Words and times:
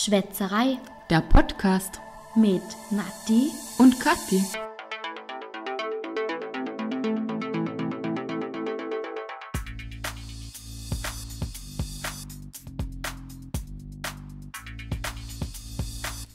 Schwätzerei 0.00 0.78
Der 1.10 1.20
Podcast 1.22 2.00
mit 2.36 2.62
Nati. 2.92 3.50
und 3.78 3.98
Kathi. 3.98 4.44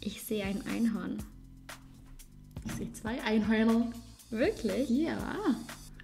Ich 0.02 0.22
sehe 0.24 0.44
ein 0.44 0.62
Einhorn. 0.68 1.24
Ich 2.66 2.74
sehe 2.74 2.92
zwei 2.92 3.24
Einhörner. 3.24 3.94
Wirklich? 4.30 4.90
Ja. 4.90 5.36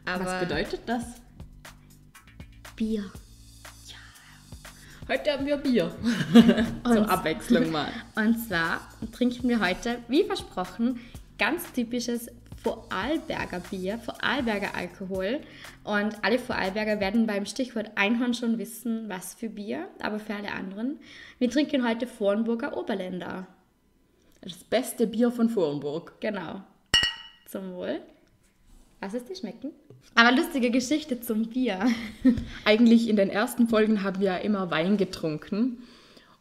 Aber 0.06 0.24
Was 0.26 0.40
bedeutet 0.48 0.84
das? 0.86 1.04
Bier. 2.78 3.04
Heute 5.12 5.32
haben 5.32 5.48
wir 5.48 5.58
Bier. 5.58 5.92
Zur 6.86 7.10
Abwechslung 7.10 7.72
mal. 7.72 7.92
Und 8.16 8.38
zwar 8.48 8.82
trinken 9.12 9.50
wir 9.50 9.60
heute, 9.60 9.98
wie 10.08 10.24
versprochen, 10.24 11.00
ganz 11.40 11.74
typisches 11.74 12.30
Vorarlberger 12.62 13.60
Bier, 13.72 13.98
Vorarlberger 13.98 14.76
Alkohol. 14.76 15.40
Und 15.84 16.24
alle 16.24 16.38
Vorarlberger 16.38 17.00
werden 17.00 17.26
beim 17.26 17.48
Stichwort 17.48 17.90
Einhorn 17.96 18.36
schon 18.36 18.60
wissen, 18.60 19.10
was 19.10 19.34
für 19.34 19.50
Bier, 19.50 19.88
aber 20.00 20.20
für 20.20 20.36
alle 20.36 20.52
anderen. 20.52 21.00
Wir 21.40 21.50
trinken 21.50 21.88
heute 21.88 22.06
Vornburger 22.06 22.78
Oberländer. 22.78 23.48
Das 24.42 24.64
beste 24.64 25.08
Bier 25.08 25.32
von 25.32 25.50
Vornburg. 25.50 26.22
Genau. 26.22 26.62
Zum 27.48 27.74
Wohl. 27.74 28.00
Lass 29.02 29.16
es 29.16 29.26
dir 29.26 29.36
schmecken. 29.36 29.72
Aber 30.16 30.36
lustige 30.36 30.70
Geschichte 30.70 31.22
zum 31.22 31.48
Bier. 31.48 31.80
Eigentlich 32.66 33.08
in 33.08 33.16
den 33.16 33.30
ersten 33.30 33.68
Folgen 33.68 34.04
haben 34.04 34.20
wir 34.20 34.28
ja 34.28 34.38
immer 34.38 34.70
Wein 34.70 34.98
getrunken. 34.98 35.84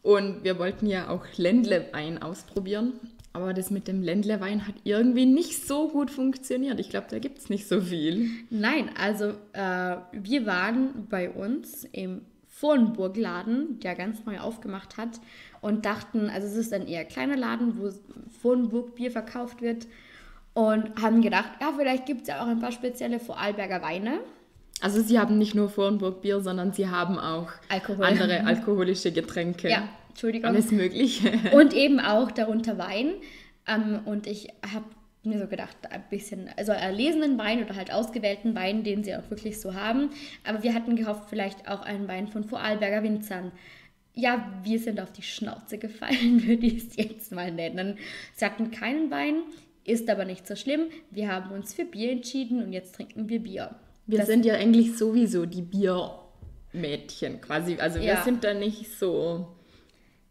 Und 0.03 0.43
wir 0.43 0.59
wollten 0.59 0.87
ja 0.87 1.09
auch 1.09 1.25
Ländle-Wein 1.37 2.23
ausprobieren. 2.23 2.95
Aber 3.33 3.53
das 3.53 3.71
mit 3.71 3.87
dem 3.87 4.03
Ländle-Wein 4.03 4.67
hat 4.67 4.75
irgendwie 4.85 5.27
nicht 5.27 5.67
so 5.67 5.89
gut 5.89 6.11
funktioniert. 6.11 6.81
Ich 6.81 6.91
glaube, 6.91 7.07
da 7.11 7.19
gibt 7.19 7.39
es 7.39 7.51
nicht 7.51 7.69
so 7.69 7.81
viel. 7.81 8.31
Nein, 8.51 8.91
also 8.99 9.35
äh, 9.53 9.97
wir 10.13 10.47
waren 10.47 11.07
bei 11.09 11.31
uns 11.31 11.85
im 11.93 12.23
Vornburg-Laden, 12.49 13.79
der 13.81 13.95
ganz 13.95 14.25
neu 14.25 14.41
aufgemacht 14.41 14.97
hat 14.97 15.21
und 15.61 15.85
dachten, 15.85 16.31
also 16.31 16.49
es 16.49 16.57
ist 16.57 16.73
ein 16.73 16.89
eher 16.89 17.05
kleiner 17.05 17.37
Laden, 17.37 17.79
wo 17.79 17.91
Vornburg-Bier 18.41 19.13
verkauft 19.13 19.63
wird 19.63 19.87
und 20.59 21.01
haben 21.01 21.23
gedacht, 21.23 21.53
ja, 21.61 21.73
vielleicht 21.77 22.05
gibt 22.05 22.23
es 22.23 22.29
ja 22.29 22.43
auch 22.43 22.49
ein 22.49 22.59
paar 22.59 22.73
spezielle 22.73 23.21
Vorarlberger 23.21 23.81
Weine. 23.81 24.19
Also 24.81 25.01
sie 25.01 25.17
haben 25.17 25.39
nicht 25.39 25.55
nur 25.55 25.69
Vornburg 25.69 26.21
Bier, 26.21 26.41
sondern 26.41 26.73
sie 26.73 26.89
haben 26.89 27.17
auch 27.17 27.47
Alkohol. 27.69 28.05
andere 28.05 28.45
alkoholische 28.45 29.13
Getränke. 29.13 29.71
Ja, 29.71 29.89
Entschuldigung. 30.09 30.51
Alles 30.51 30.73
Mögliche. 30.73 31.31
Und 31.53 31.75
eben 31.75 32.01
auch 32.01 32.33
darunter 32.33 32.77
Wein. 32.77 33.13
Ähm, 33.69 34.01
und 34.05 34.27
ich 34.27 34.49
habe 34.73 34.87
mir 35.23 35.39
so 35.39 35.47
gedacht, 35.47 35.77
ein 35.91 36.03
bisschen, 36.11 36.51
also 36.57 36.73
erlesenen 36.73 37.39
Wein 37.39 37.63
oder 37.63 37.77
halt 37.77 37.93
ausgewählten 37.93 38.57
Wein, 38.57 38.83
den 38.83 39.05
sie 39.05 39.15
auch 39.15 39.31
wirklich 39.31 39.61
so 39.61 39.75
haben. 39.75 40.11
Aber 40.45 40.65
wir 40.65 40.75
hatten 40.75 40.97
gehofft, 40.97 41.31
vielleicht 41.31 41.69
auch 41.69 41.83
einen 41.83 42.09
Wein 42.09 42.27
von 42.27 42.43
Vorarlberger 42.43 43.05
Winzern. 43.05 43.53
Ja, 44.13 44.45
wir 44.65 44.81
sind 44.81 44.99
auf 44.99 45.13
die 45.13 45.23
Schnauze 45.23 45.79
gefallen, 45.79 46.43
würde 46.49 46.67
ich 46.67 46.79
es 46.79 46.97
jetzt 46.97 47.31
mal 47.31 47.53
nennen. 47.53 47.97
Sie 48.35 48.45
hatten 48.45 48.73
keinen 48.73 49.13
Wein, 49.13 49.43
ist 49.89 50.09
aber 50.11 50.25
nicht 50.25 50.47
so 50.47 50.55
schlimm. 50.57 50.83
Wir 51.11 51.33
haben 51.33 51.51
uns 51.51 51.75
für 51.75 51.85
Bier 51.85 52.13
entschieden 52.13 52.63
und 52.63 52.73
jetzt 52.73 52.95
trinken 52.95 53.29
wir 53.29 53.41
Bier. 53.41 53.75
Wir 54.07 54.19
Das- 54.19 54.27
sind 54.29 54.45
ja 54.45 54.55
eigentlich 54.55 54.97
sowieso 54.97 55.47
die 55.47 55.63
Biermädchen 56.73 57.41
quasi. 57.41 57.77
Also 57.79 57.99
wir 58.01 58.07
Ja. 58.07 58.23
sind 58.23 58.45
da 58.45 58.55
nicht 58.55 58.99
so 58.99 59.49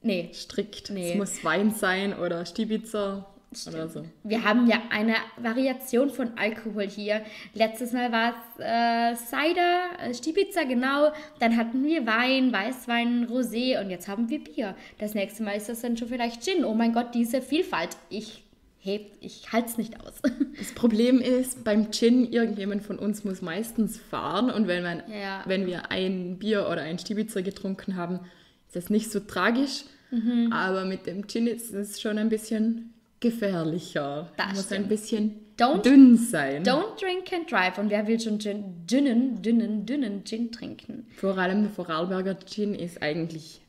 Nee, 0.02 0.30
strikt. 0.34 0.90
Nee. 0.92 1.12
Es 1.12 1.18
muss 1.18 1.44
Wein 1.44 1.72
sein 1.72 2.18
oder 2.18 2.46
Stibitzer 2.46 3.26
oder 3.68 3.88
so. 3.90 4.04
Wir 4.24 4.44
haben 4.44 4.68
ja 4.68 4.82
eine 4.92 5.16
Variation 5.38 6.10
von 6.10 6.38
Alkohol 6.38 6.88
hier. 6.88 7.22
Letztes 7.54 7.94
Mal 7.94 8.12
war 8.12 8.36
es 8.58 8.60
äh, 8.60 9.16
Cider, 9.26 9.88
äh, 10.04 10.14
Stibiza, 10.14 10.64
genau. 10.64 11.12
Dann 11.40 11.58
hatten 11.58 11.84
wir 11.84 12.06
Wein, 12.06 12.52
Weißwein, 12.54 13.28
Rosé 13.28 13.82
und 13.82 13.90
jetzt 13.90 14.08
haben 14.08 14.30
wir 14.30 14.44
Bier. 14.44 14.76
Das 15.00 15.14
nächste 15.16 15.44
Mal 15.44 15.54
ist 15.58 15.70
das 15.70 15.82
dann 15.82 15.98
schon 15.98 16.08
vielleicht 16.10 16.44
Gin. 16.44 16.64
Oh 16.66 16.74
mein 16.74 16.94
Gott, 16.94 17.16
diese 17.16 17.42
Vielfalt. 17.42 17.98
Ich 18.10 18.44
heb, 18.88 19.12
ich 19.22 19.52
halte 19.52 19.68
es 19.70 19.78
nicht 19.78 20.00
aus. 20.02 20.14
Das 20.58 20.72
Problem 20.74 21.20
ist, 21.22 21.64
beim 21.64 21.92
Gin, 21.92 22.32
irgendjemand 22.32 22.82
von 22.82 22.98
uns 22.98 23.24
muss 23.24 23.42
meistens 23.44 24.00
fahren 24.00 24.50
und 24.50 24.68
wenn, 24.68 24.82
man, 24.82 25.04
Ja. 25.08 25.44
wenn 25.46 25.68
wir 25.68 25.92
ein 25.92 26.40
Bier 26.40 26.68
oder 26.72 26.82
ein 26.82 26.98
Stibitzer 26.98 27.44
getrunken 27.44 27.96
haben, 27.96 28.22
ist 28.68 28.76
das 28.76 28.90
nicht 28.90 29.12
so 29.12 29.20
tragisch. 29.20 29.84
Mhm. 30.10 30.52
Aber 30.52 30.86
mit 30.86 31.06
dem 31.06 31.28
Gin 31.28 31.46
ist 31.48 31.74
es 31.74 32.02
schon 32.02 32.18
ein 32.18 32.30
bisschen 32.30 32.94
gefährlicher. 33.20 34.32
Das 34.38 34.48
muss 34.56 34.66
stimmt. 34.66 34.86
ein 34.86 34.88
bisschen 34.90 35.36
Don't- 35.58 35.82
dünn 35.84 36.18
sein. 36.18 36.64
Don't 36.64 37.00
drink 37.00 37.32
and 37.34 37.52
drive. 37.52 37.78
Und 37.78 37.90
wer 37.90 38.08
will 38.08 38.20
schon 38.20 38.40
Gin, 38.40 38.64
dünnen, 38.90 39.42
dünnen, 39.42 39.86
dünnen 39.86 40.24
Gin 40.26 40.52
trinken? 40.52 41.06
Vor 41.16 41.38
allem 41.38 41.64
der 41.64 41.72
Vorarlberger 41.72 42.38
Gin 42.46 42.74
ist 42.76 43.02
eigentlich 43.02 43.62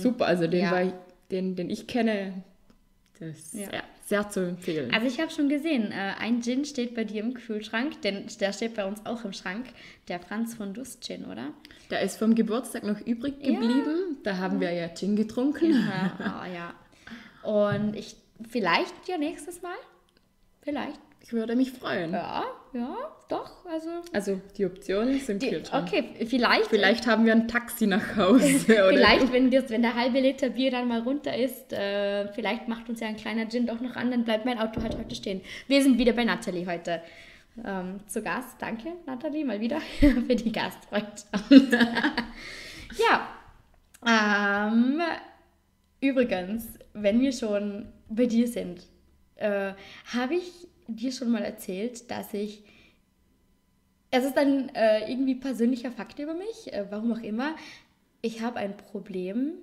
super. 0.00 0.26
Also 0.26 0.46
den, 0.46 0.66
Mhm. 0.66 0.72
Ja. 0.72 0.82
ich, 0.82 0.92
den, 1.30 1.56
den 1.56 1.70
ich 1.70 1.86
kenne, 1.86 2.42
das 3.18 3.28
ist 3.38 3.54
Ja. 3.54 3.82
Sehr, 4.06 4.28
zu 4.28 4.40
empfehlen. 4.40 4.92
Also 4.92 5.06
ich 5.06 5.18
habe 5.20 5.30
schon 5.30 5.48
gesehen, 5.48 5.90
äh, 5.92 6.12
ein 6.18 6.42
Gin 6.42 6.64
steht 6.64 6.94
bei 6.94 7.04
dir 7.04 7.22
im 7.22 7.34
Kühlschrank, 7.34 8.02
denn 8.02 8.26
der 8.40 8.52
steht 8.52 8.74
bei 8.74 8.84
uns 8.84 9.04
auch 9.06 9.24
im 9.24 9.32
Schrank. 9.32 9.66
Der 10.08 10.20
Franz 10.20 10.54
von 10.54 10.74
Dust 10.74 11.02
Gin, 11.02 11.24
oder? 11.24 11.54
Der 11.90 12.02
ist 12.02 12.18
vom 12.18 12.34
Geburtstag 12.34 12.84
noch 12.84 13.00
übrig 13.00 13.34
Ja. 13.40 13.52
geblieben. 13.52 14.18
Da 14.22 14.36
haben 14.38 14.60
wir 14.60 14.72
ja 14.72 14.88
Gin 14.94 15.16
getrunken. 15.16 15.72
Ja, 15.72 16.42
oh, 16.44 16.52
ja. 16.52 16.74
Und 17.50 17.94
ich, 17.96 18.16
vielleicht 18.48 18.94
ja 19.08 19.16
nächstes 19.18 19.62
Mal. 19.62 19.76
Vielleicht. 20.62 21.00
Ich 21.24 21.32
würde 21.32 21.56
mich 21.56 21.72
freuen. 21.72 22.12
Ja, 22.12 22.44
ja, 22.74 22.96
doch. 23.30 23.64
Also. 23.64 23.88
Also 24.12 24.42
die 24.58 24.66
Option 24.66 25.08
ist 25.08 25.30
im 25.30 25.38
Die, 25.38 25.48
Kühlschrank. 25.48 25.88
okay, 25.88 26.26
vielleicht. 26.26 26.66
Vielleicht 26.66 27.06
haben 27.06 27.24
wir 27.24 27.32
ein 27.32 27.48
Taxi 27.48 27.86
nach 27.86 28.14
Hause. 28.14 28.42
Vielleicht, 28.66 29.32
wenn, 29.32 29.50
das, 29.50 29.70
wenn 29.70 29.80
der 29.80 29.94
halbe 29.94 30.20
Liter 30.20 30.50
Bier 30.50 30.70
dann 30.70 30.86
mal 30.86 31.00
runter 31.00 31.34
ist, 31.34 31.72
äh, 31.72 32.30
vielleicht 32.34 32.68
macht 32.68 32.90
uns 32.90 33.00
ja 33.00 33.08
ein 33.08 33.16
kleiner 33.16 33.48
Gin 33.48 33.66
doch 33.66 33.80
noch 33.80 33.96
an, 33.96 34.10
dann 34.10 34.24
bleibt 34.24 34.44
mein 34.44 34.58
Auto 34.58 34.82
halt 34.82 34.98
heute 34.98 35.14
stehen. 35.14 35.40
Wir 35.66 35.82
sind 35.82 35.96
wieder 35.96 36.12
bei 36.12 36.24
Nathalie 36.24 36.66
heute 36.66 37.00
ähm, 37.64 38.00
zu 38.06 38.20
Gast. 38.22 38.56
Danke, 38.58 38.92
Nathalie, 39.06 39.46
mal 39.46 39.60
wieder 39.60 39.80
für 40.00 40.36
die 40.36 40.52
Gastfreundschaft. 40.52 41.50
ja, 43.08 44.68
ähm, 44.70 45.00
übrigens, 46.00 46.66
wenn 46.92 47.18
wir 47.22 47.32
schon 47.32 47.88
bei 48.10 48.26
dir 48.26 48.46
sind, 48.46 48.82
äh, 49.36 49.72
habe 50.12 50.34
ich 50.34 50.68
dir 50.88 51.12
schon 51.12 51.30
mal 51.30 51.42
erzählt, 51.42 52.10
dass 52.10 52.32
ich 52.34 52.64
es 54.10 54.24
ist 54.24 54.38
ein 54.38 54.72
äh, 54.76 55.10
irgendwie 55.10 55.34
persönlicher 55.34 55.90
Fakt 55.90 56.20
über 56.20 56.34
mich, 56.34 56.72
äh, 56.72 56.86
warum 56.90 57.12
auch 57.12 57.22
immer. 57.22 57.56
Ich 58.22 58.42
habe 58.42 58.60
ein 58.60 58.76
Problem, 58.76 59.54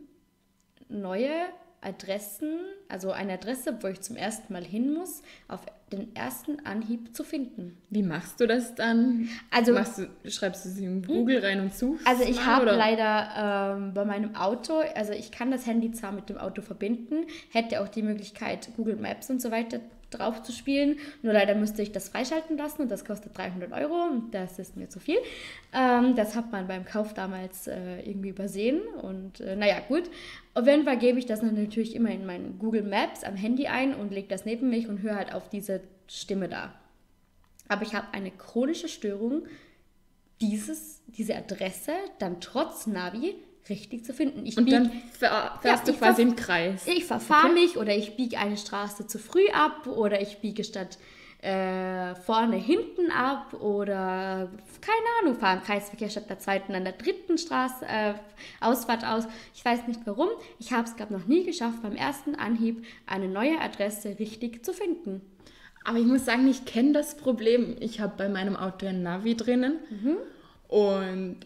neue 0.90 1.32
Adressen, 1.80 2.60
also 2.90 3.12
eine 3.12 3.34
Adresse, 3.34 3.78
wo 3.82 3.88
ich 3.88 4.02
zum 4.02 4.16
ersten 4.16 4.54
Mal 4.54 4.64
hin 4.64 4.94
muss, 4.94 5.24
auf 5.48 5.62
den 5.92 6.16
ersten 6.16 6.66
Anhieb 6.66 7.16
zu 7.16 7.24
finden. 7.24 7.78
Wie 7.90 8.04
machst 8.04 8.40
du 8.40 8.46
das 8.46 8.76
dann? 8.76 9.30
Also- 9.50 9.74
du, 9.74 10.30
schreibst 10.30 10.66
du 10.66 10.70
sie 10.70 10.86
in 10.86 11.02
Google 11.02 11.40
rein 11.40 11.60
und 11.62 11.74
suchst? 11.74 12.06
Also 12.06 12.24
ich 12.24 12.46
habe 12.46 12.66
leider 12.66 13.78
ähm, 13.78 13.94
bei 13.94 14.06
meinem 14.06 14.36
Auto, 14.36 14.80
also 14.96 15.14
ich 15.14 15.32
kann 15.32 15.50
das 15.50 15.66
Handy 15.66 15.92
zwar 15.92 16.12
mit 16.12 16.30
dem 16.30 16.38
Auto 16.38 16.62
verbinden, 16.62 17.26
hätte 17.52 17.82
auch 17.82 17.88
die 17.88 18.04
Möglichkeit, 18.04 18.70
Google 18.76 18.98
Maps 18.98 19.30
und 19.30 19.42
so 19.42 19.50
weiter 19.50 19.80
drauf 20.12 20.44
zu 20.44 20.52
spielen. 20.52 20.98
Nur 21.22 21.34
leider 21.34 21.56
müsste 21.56 21.82
ich 21.82 21.92
das 21.92 22.10
freischalten 22.10 22.58
lassen 22.58 22.84
und 22.84 22.92
das 22.92 23.06
kostet 23.06 23.38
300 23.38 23.72
Euro 23.72 24.22
das 24.32 24.60
ist 24.60 24.78
mir 24.78 24.90
zu 24.90 25.00
viel. 25.00 25.18
Ähm, 25.74 26.16
das 26.16 26.36
hat 26.36 26.52
man 26.52 26.68
beim 26.68 26.86
Kauf 26.86 27.14
damals 27.14 27.68
äh, 27.68 28.02
irgendwie 28.02 28.30
übersehen 28.30 28.82
und 29.02 29.42
äh, 29.42 29.56
naja, 29.56 29.80
gut. 29.88 30.10
Auf 30.54 30.68
jeden 30.68 30.84
Fall 30.84 30.98
gebe 30.98 31.20
ich 31.20 31.26
das 31.26 31.40
dann 31.40 31.56
natürlich 31.56 31.96
immer 31.96 32.10
in 32.10 32.26
meinen 32.26 32.60
Google 32.60 32.84
Maps 32.84 33.24
am 33.24 33.36
Handy 33.36 33.68
ein 33.68 33.96
und 33.96 34.12
lege 34.12 34.28
das 34.28 34.46
neben 34.46 34.70
mich 34.70 34.88
und 34.88 35.02
höre 35.02 35.16
halt 35.16 35.34
auf 35.34 35.50
diese 35.50 35.82
Stimme 36.08 36.50
da. 36.50 36.74
Aber 37.68 37.84
ich 37.84 37.96
habe 37.96 38.08
eine 38.14 38.32
chronische 38.32 38.90
Störung, 38.90 39.44
dieses, 40.42 41.04
diese 41.08 41.36
Adresse 41.36 41.94
dann 42.20 42.42
trotz 42.42 42.88
Navi 42.88 43.36
richtig 43.70 44.06
zu 44.06 44.14
finden. 44.14 44.46
Ich 44.46 44.58
Und 44.58 44.66
bieg- 44.66 44.74
dann 44.74 44.92
fährst 45.62 45.88
Ja, 45.88 45.94
du 45.94 45.98
quasi 46.00 46.22
im 46.24 46.36
Kreis. 46.36 46.88
ich 46.88 47.06
verfahre 47.06 47.54
mich 47.54 47.78
oder 47.78 47.96
ich 47.96 48.16
biege 48.16 48.38
eine 48.38 48.58
Straße 48.58 49.08
zu 49.08 49.20
früh 49.20 49.48
ab 49.54 49.88
oder 49.88 50.22
ich 50.22 50.38
biege 50.40 50.64
statt 50.64 50.98
äh, 51.44 52.14
vorne 52.16 52.56
hinten 52.56 53.10
ab 53.12 53.54
oder 53.56 54.52
keine 54.80 55.06
Ahnung, 55.22 55.40
fahre 55.40 55.58
im 55.58 55.64
Kreisverkehr 55.64 56.10
statt 56.12 56.30
der 56.30 56.38
zweiten 56.38 56.76
an 56.76 56.84
der 56.84 56.94
dritten 56.94 57.40
Straße, 57.40 57.84
äh, 57.86 58.14
Ausfahrt 58.60 59.04
aus. 59.04 59.24
Ich 59.56 59.66
weiß 59.66 59.88
nicht 59.88 60.02
warum. 60.06 60.30
Ich 60.60 60.72
habe 60.72 60.84
es, 60.88 60.96
glaube 60.96 61.14
noch 61.14 61.26
nie 61.26 61.44
geschafft, 61.44 61.82
beim 61.82 61.96
ersten 61.96 62.36
Anhieb 62.36 62.86
eine 63.08 63.28
neue 63.28 63.60
Adresse 63.60 64.18
richtig 64.20 64.64
zu 64.64 64.72
finden. 64.72 65.22
Aber 65.84 65.98
ich 65.98 66.06
muss 66.06 66.26
sagen, 66.26 66.48
ich 66.48 66.66
kenne 66.66 66.94
das 66.94 67.18
Problem. 67.18 67.76
Ich 67.80 68.00
habe 68.02 68.14
bei 68.18 68.30
meinem 68.30 68.56
Auto 68.56 68.86
ein 68.86 69.02
Navi 69.02 69.36
drinnen 69.36 69.80
und 70.68 71.38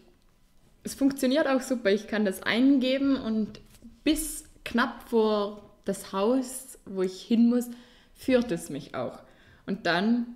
es 0.86 0.94
funktioniert 0.94 1.48
auch 1.48 1.60
super. 1.60 1.90
Ich 1.90 2.06
kann 2.06 2.24
das 2.24 2.44
eingeben 2.44 3.16
und 3.16 3.60
bis 4.04 4.44
knapp 4.64 5.08
vor 5.08 5.74
das 5.84 6.12
Haus, 6.12 6.78
wo 6.84 7.02
ich 7.02 7.20
hin 7.22 7.48
muss, 7.48 7.68
führt 8.14 8.52
es 8.52 8.70
mich 8.70 8.94
auch. 8.94 9.18
Und 9.66 9.86
dann 9.86 10.26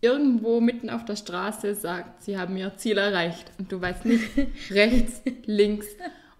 irgendwo 0.00 0.60
mitten 0.60 0.90
auf 0.90 1.04
der 1.04 1.14
Straße 1.14 1.76
sagt, 1.76 2.24
sie 2.24 2.36
haben 2.36 2.56
ihr 2.56 2.76
Ziel 2.76 2.98
erreicht. 2.98 3.52
Und 3.58 3.70
du 3.70 3.80
weißt 3.80 4.04
nicht, 4.04 4.24
rechts, 4.70 5.22
links, 5.46 5.86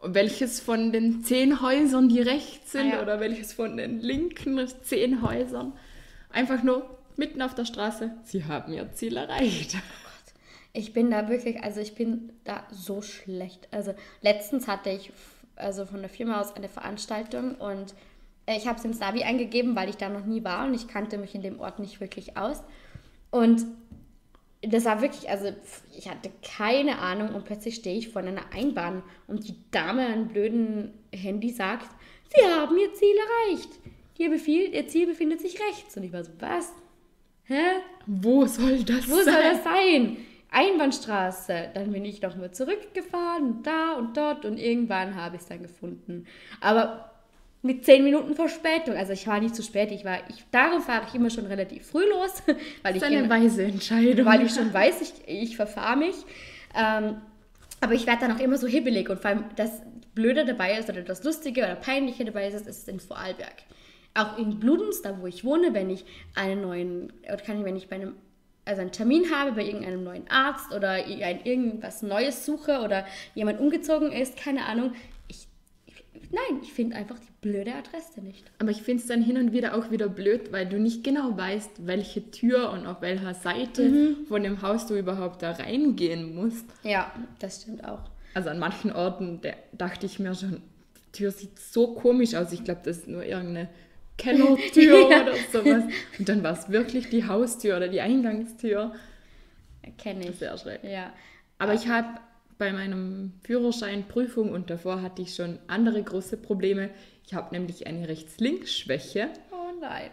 welches 0.02 0.58
von 0.58 0.91
den 0.91 1.23
zehn 1.23 1.62
Häusern, 1.62 2.08
die 2.08 2.20
rechts 2.20 2.73
sind, 2.73 2.93
ah, 2.93 2.96
ja. 2.96 3.02
oder 3.02 3.20
welches 3.20 3.52
von 3.52 3.76
den 3.76 4.00
linken 4.00 4.67
zehn 4.82 5.23
Häusern. 5.23 5.75
Einfach 6.31 6.64
nur 6.64 6.99
mitten 7.17 7.41
auf 7.41 7.55
der 7.55 7.67
Straße, 7.67 8.11
sie 8.25 8.46
haben 8.46 8.73
ihr 8.73 8.93
Ziel 8.94 9.17
erreicht. 9.17 9.76
Ich 10.73 10.93
bin 10.93 11.11
da 11.11 11.29
wirklich, 11.29 11.62
also 11.62 11.81
ich 11.81 11.94
bin 11.94 12.32
da 12.44 12.67
so 12.70 13.03
schlecht. 13.03 13.69
Also 13.70 13.94
letztens 14.20 14.69
hatte 14.69 14.91
ich 14.91 15.12
also 15.56 15.87
von 15.87 16.00
der 16.00 16.11
Firma 16.11 16.41
aus 16.41 16.55
eine 16.55 16.69
Veranstaltung 16.69 17.55
und 17.56 17.94
ich 18.47 18.67
habe 18.67 18.79
es 18.79 18.85
ins 18.85 19.00
Navi 19.00 19.25
eingegeben, 19.25 19.76
weil 19.76 19.88
ich 19.91 19.97
da 19.97 20.09
noch 20.09 20.25
nie 20.25 20.44
war 20.44 20.67
und 20.67 20.75
ich 20.75 20.88
kannte 20.88 21.19
mich 21.19 21.35
in 21.35 21.43
dem 21.43 21.61
Ort 21.61 21.79
nicht 21.79 22.00
wirklich 22.00 22.37
aus. 22.37 22.62
Und 23.31 23.65
das 24.62 24.85
war 24.85 25.03
wirklich, 25.03 25.29
also 25.29 25.53
ich 25.97 26.09
hatte 26.09 26.31
keine 26.43 26.99
Ahnung 26.99 27.35
und 27.35 27.44
plötzlich 27.44 27.76
stehe 27.76 27.99
ich 27.99 28.09
vor 28.09 28.23
einer 28.23 28.53
Einbahn 28.55 29.03
und 29.26 29.47
die 29.49 29.55
Dame 29.70 30.06
an 30.06 30.29
blöden 30.29 30.94
Handy 31.12 31.50
sagt, 31.50 31.88
Sie 32.35 32.44
haben 32.44 32.76
Ihr 32.76 32.93
Ziel 32.94 33.15
erreicht. 33.17 33.70
Ihr, 34.19 34.31
Befehl, 34.31 34.75
ihr 34.75 34.88
Ziel 34.88 35.06
befindet 35.06 35.41
sich 35.41 35.59
rechts. 35.61 35.97
Und 35.97 36.03
ich 36.03 36.12
war 36.12 36.25
so, 36.25 36.32
was? 36.41 36.73
Hä? 37.44 37.62
Wo 38.06 38.47
soll 38.47 38.82
das 38.82 39.09
Wo 39.09 39.15
sein? 39.15 39.26
Wo 39.26 39.31
soll 39.31 39.43
das 39.43 39.65
sein? 39.65 40.17
Einbahnstraße. 40.50 41.71
Dann 41.75 41.93
bin 41.93 42.05
ich 42.05 42.23
nochmal 42.23 42.50
zurückgefahren, 42.50 43.62
da 43.62 43.93
und 43.93 44.17
dort 44.17 44.45
und 44.45 44.59
irgendwann 44.59 45.15
habe 45.15 45.37
ich 45.37 45.43
es 45.43 45.49
dann 45.49 45.62
gefunden. 45.62 46.27
Aber 46.61 47.11
mit 47.62 47.85
zehn 47.85 48.05
Minuten 48.05 48.35
Verspätung. 48.35 48.95
Also 48.95 49.12
ich 49.12 49.27
war 49.27 49.41
nicht 49.41 49.55
zu 49.55 49.62
spät, 49.62 49.91
ich 49.91 50.05
war, 50.05 50.19
ich, 50.29 50.45
darum 50.50 50.81
fahre 50.81 51.06
ich 51.09 51.15
immer 51.15 51.31
schon 51.31 51.47
relativ 51.47 51.87
früh 51.87 52.05
los. 52.09 52.43
Weil 52.83 52.95
das 52.95 53.03
ist 53.03 53.09
eine 53.09 53.29
weise 53.29 53.65
Entscheidung. 53.65 54.27
Weil 54.27 54.47
ich 54.47 54.55
schon 54.55 54.73
weiß, 54.73 55.00
ich, 55.03 55.12
ich 55.27 55.56
verfahre 55.56 55.97
mich. 55.97 56.15
Ähm, 56.77 57.17
aber 57.81 57.94
ich 57.94 58.06
werde 58.06 58.27
dann 58.27 58.37
auch 58.37 58.41
immer 58.41 58.59
so 58.59 58.67
hibbelig 58.67 59.09
und 59.09 59.21
vor 59.21 59.31
allem 59.31 59.44
das 59.56 59.83
Blöde 60.15 60.44
dabei 60.44 60.79
ist 60.79 60.89
oder 60.89 61.03
das 61.03 61.23
Lustige 61.23 61.62
oder 61.62 61.77
Peinliche 61.77 62.25
dabei 62.25 62.49
ist, 62.49 62.55
ist 62.55 62.67
es 62.67 62.89
in 62.89 63.01
Vorarlberg. 63.01 63.55
Auch 64.15 64.37
in 64.37 64.59
Bludenz, 64.59 65.03
da 65.03 65.21
wo 65.21 65.27
ich 65.27 65.44
wohne, 65.44 65.75
wenn 65.75 65.91
ich 65.91 66.05
einen 66.35 66.62
neuen, 66.62 67.12
oder 67.25 67.37
kann 67.37 67.59
ich, 67.59 67.65
wenn 67.65 67.77
ich 67.77 67.89
bei 67.89 67.97
einem 67.97 68.15
also 68.69 68.82
einen 68.82 68.93
Termin 68.93 69.32
habe 69.32 69.53
bei 69.53 69.65
irgendeinem 69.65 70.05
neuen 70.05 70.31
Arzt 70.31 70.73
oder 70.73 71.06
irgendwas 71.06 72.03
Neues 72.03 72.44
suche 72.44 72.81
oder 72.81 73.06
jemand 73.35 73.61
umgezogen 73.61 74.12
ist, 74.12 74.37
keine 74.37 74.67
Ahnung, 74.67 74.93
Nein, 76.31 76.61
ich 76.62 76.73
finde 76.75 76.97
einfach 76.97 77.19
die 77.19 77.32
blöde 77.41 77.75
Adresse 77.75 78.20
nicht. 78.20 78.44
Aber 78.59 78.70
ich 78.70 78.82
finde 78.82 79.03
es 79.03 79.09
dann 79.09 79.23
hin 79.23 79.38
und 79.38 79.53
wieder 79.53 79.75
auch 79.75 79.91
wieder 79.91 80.09
blöd, 80.09 80.53
weil 80.53 80.67
du 80.67 80.79
nicht 80.79 81.03
genau 81.03 81.37
weißt, 81.37 81.87
welche 81.87 82.31
Tür 82.31 82.70
und 82.70 82.87
auf 82.87 83.00
welcher 83.00 83.32
Seite 83.32 83.88
mhm. 83.88 84.26
von 84.26 84.43
dem 84.43 84.61
Haus 84.61 84.87
du 84.87 84.94
überhaupt 84.99 85.43
da 85.43 85.53
reingehen 85.53 86.35
musst. 86.35 86.67
Ja, 86.82 87.12
das 87.38 87.62
stimmt 87.62 87.85
auch. 87.85 88.00
Also 88.35 88.50
an 88.50 88.59
manchen 88.59 88.93
Orten 88.93 89.41
da 89.41 89.50
dachte 89.73 90.05
ich 90.05 90.19
mir 90.19 90.35
schon, 90.35 90.62
die 90.97 91.12
Tür 91.12 91.31
sieht 91.31 91.59
so 91.59 91.94
komisch 91.94 92.35
aus. 92.35 92.53
Ich 92.53 92.62
glaube, 92.62 92.81
das 92.85 92.99
ist 92.99 93.09
nur 93.09 93.25
irgendeine 93.25 93.70
Kellertür 94.19 95.11
ja. 95.11 95.23
oder 95.23 95.35
sowas. 95.50 95.85
Und 96.19 96.29
dann 96.29 96.43
war 96.43 96.53
es 96.53 96.69
wirklich 96.69 97.09
die 97.09 97.26
Haustür 97.26 97.79
oder 97.79 97.88
die 97.88 98.03
Eingangstür. 98.03 98.93
Kenne 99.97 100.29
ich. 100.29 100.37
Sehr 100.37 100.59
schräg. 100.59 100.85
Ja. 100.85 101.12
Aber 101.59 101.73
ich 101.73 101.88
habe 101.88 102.09
bei 102.59 102.73
meinem 102.73 103.32
Führerschein 103.44 104.06
Prüfung 104.09 104.53
und 104.53 104.69
davor 104.69 105.00
hatte 105.00 105.23
ich 105.23 105.35
schon 105.35 105.59
andere 105.69 106.03
große 106.03 106.37
Probleme. 106.37 106.91
Ich 107.26 107.35
habe 107.35 107.55
nämlich 107.55 107.87
eine 107.87 108.09
Rechts-Links-Schwäche. 108.09 109.31
Oh 109.53 109.81
nein. 109.81 110.11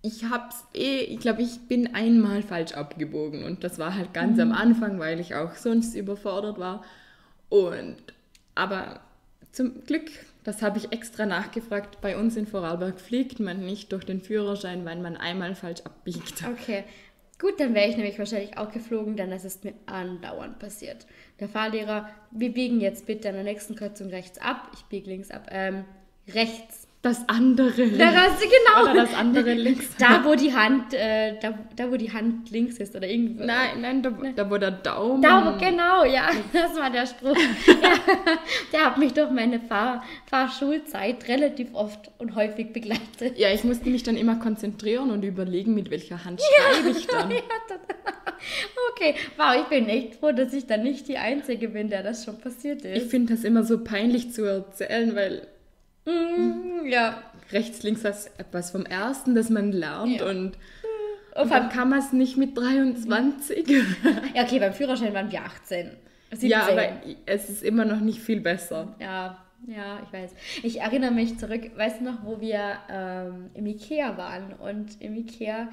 Ich 0.00 0.24
hab's 0.24 0.64
eh, 0.74 1.00
ich 1.00 1.20
glaube, 1.20 1.42
ich 1.42 1.68
bin 1.68 1.94
einmal 1.94 2.42
falsch 2.42 2.72
abgebogen 2.72 3.44
und 3.44 3.64
das 3.64 3.78
war 3.78 3.94
halt 3.94 4.14
ganz 4.14 4.36
mhm. 4.36 4.42
am 4.42 4.52
Anfang, 4.52 4.98
weil 4.98 5.20
ich 5.20 5.34
auch 5.34 5.54
sonst 5.54 5.94
überfordert 5.94 6.58
war. 6.58 6.84
Und 7.48 7.96
aber 8.54 9.00
zum 9.52 9.84
Glück, 9.84 10.10
das 10.44 10.62
habe 10.62 10.78
ich 10.78 10.92
extra 10.92 11.26
nachgefragt, 11.26 12.00
bei 12.00 12.16
uns 12.16 12.36
in 12.36 12.46
Vorarlberg 12.46 13.00
fliegt 13.00 13.40
man 13.40 13.64
nicht 13.64 13.92
durch 13.92 14.04
den 14.04 14.20
Führerschein, 14.20 14.84
wenn 14.84 15.02
man 15.02 15.16
einmal 15.16 15.54
falsch 15.54 15.80
abbiegt. 15.82 16.44
Okay, 16.46 16.84
Gut, 17.40 17.60
dann 17.60 17.72
wäre 17.72 17.88
ich 17.88 17.96
nämlich 17.96 18.18
wahrscheinlich 18.18 18.58
auch 18.58 18.72
geflogen, 18.72 19.16
denn 19.16 19.30
das 19.30 19.44
ist 19.44 19.64
mir 19.64 19.74
andauernd 19.86 20.58
passiert. 20.58 21.06
Der 21.38 21.48
Fahrlehrer, 21.48 22.10
wir 22.32 22.52
biegen 22.52 22.80
jetzt 22.80 23.06
bitte 23.06 23.28
an 23.28 23.36
der 23.36 23.44
nächsten 23.44 23.76
Kreuzung 23.76 24.08
rechts 24.08 24.38
ab. 24.38 24.68
Ich 24.74 24.82
biege 24.86 25.08
links 25.08 25.30
ab. 25.30 25.46
Ähm, 25.50 25.84
rechts. 26.34 26.87
Das 27.00 27.28
andere 27.28 27.84
links. 27.84 27.98
Da, 27.98 28.26
genau. 28.40 28.90
Oder 28.90 29.02
das 29.02 29.14
andere 29.14 29.54
links. 29.54 29.88
Da, 29.98 30.24
wo 30.24 30.34
die 30.34 30.52
Hand, 30.52 30.92
äh, 30.94 31.38
da, 31.40 31.56
da, 31.76 31.90
wo 31.92 31.96
die 31.96 32.12
Hand 32.12 32.50
links 32.50 32.78
ist 32.78 32.96
oder 32.96 33.06
irgendwo. 33.06 33.44
Nein, 33.44 33.80
nein, 33.80 34.02
da, 34.02 34.10
da 34.34 34.50
wo 34.50 34.58
der 34.58 34.72
Daumen. 34.72 35.22
Da, 35.22 35.56
genau, 35.60 36.04
ja. 36.04 36.30
Das 36.52 36.74
war 36.76 36.90
der 36.90 37.06
Spruch. 37.06 37.36
ja, 37.66 37.92
der 38.72 38.86
hat 38.86 38.98
mich 38.98 39.12
durch 39.12 39.30
meine 39.30 39.60
Fahr 39.60 40.02
Fahrschulzeit 40.26 41.28
relativ 41.28 41.72
oft 41.72 42.10
und 42.18 42.34
häufig 42.34 42.72
begleitet. 42.72 43.38
Ja, 43.38 43.52
ich 43.52 43.62
musste 43.62 43.88
mich 43.88 44.02
dann 44.02 44.16
immer 44.16 44.36
konzentrieren 44.36 45.10
und 45.10 45.22
überlegen, 45.22 45.74
mit 45.74 45.90
welcher 45.90 46.24
Hand 46.24 46.40
schreibe 46.40 46.98
ich 46.98 47.06
dann. 47.06 47.30
ja, 47.30 47.38
okay, 48.92 49.14
wow, 49.36 49.54
ich 49.56 49.68
bin 49.68 49.88
echt 49.88 50.16
froh, 50.16 50.32
dass 50.32 50.52
ich 50.52 50.66
dann 50.66 50.82
nicht 50.82 51.06
die 51.06 51.18
Einzige 51.18 51.68
bin, 51.68 51.90
der 51.90 52.02
das 52.02 52.24
schon 52.24 52.40
passiert 52.40 52.82
ist. 52.82 53.04
Ich 53.04 53.08
finde 53.08 53.34
das 53.34 53.44
immer 53.44 53.62
so 53.62 53.84
peinlich 53.84 54.32
zu 54.32 54.44
erzählen, 54.44 55.14
weil 55.14 55.46
Mm, 56.08 56.86
ja. 56.86 57.22
Rechts, 57.50 57.82
links 57.82 58.04
ist 58.04 58.30
etwas 58.38 58.70
vom 58.70 58.84
Ersten, 58.84 59.34
das 59.34 59.48
man 59.48 59.72
lernt 59.72 60.20
ja. 60.20 60.28
und, 60.28 60.58
und 61.34 61.50
dann 61.50 61.70
kann 61.70 61.88
man 61.88 62.00
es 62.00 62.12
nicht 62.12 62.36
mit 62.36 62.56
23. 62.56 63.66
ja, 64.34 64.42
okay, 64.42 64.58
beim 64.58 64.74
Führerschein 64.74 65.14
waren 65.14 65.30
wir 65.32 65.42
18. 65.42 65.90
17. 66.30 66.50
Ja, 66.50 66.68
aber 66.68 67.00
es 67.24 67.48
ist 67.48 67.62
immer 67.62 67.86
noch 67.86 68.00
nicht 68.00 68.20
viel 68.20 68.40
besser. 68.40 68.94
Ja, 69.00 69.42
ja, 69.66 70.00
ich 70.04 70.12
weiß. 70.12 70.34
Ich 70.62 70.80
erinnere 70.80 71.10
mich 71.10 71.38
zurück, 71.38 71.70
weißt 71.74 72.00
du 72.00 72.04
noch, 72.04 72.24
wo 72.24 72.40
wir 72.40 72.78
ähm, 72.90 73.50
im 73.54 73.66
Ikea 73.66 74.16
waren 74.16 74.52
und 74.52 75.00
im 75.00 75.16
Ikea 75.16 75.68